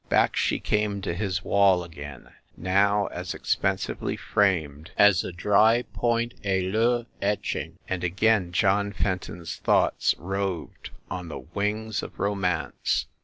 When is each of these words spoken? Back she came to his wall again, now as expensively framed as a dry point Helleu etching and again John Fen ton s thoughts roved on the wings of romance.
Back 0.09 0.35
she 0.35 0.59
came 0.59 0.99
to 1.03 1.13
his 1.13 1.43
wall 1.43 1.83
again, 1.83 2.31
now 2.57 3.05
as 3.11 3.35
expensively 3.35 4.17
framed 4.17 4.89
as 4.97 5.23
a 5.23 5.31
dry 5.31 5.83
point 5.93 6.33
Helleu 6.43 7.05
etching 7.21 7.77
and 7.87 8.03
again 8.03 8.51
John 8.51 8.93
Fen 8.93 9.19
ton 9.19 9.41
s 9.41 9.57
thoughts 9.57 10.15
roved 10.17 10.89
on 11.11 11.27
the 11.27 11.37
wings 11.41 12.01
of 12.01 12.17
romance. 12.19 13.05